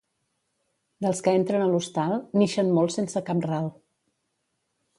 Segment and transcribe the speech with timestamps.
[1.05, 3.69] Dels que entren a l'hostal, n'ixen molts sense cap ral.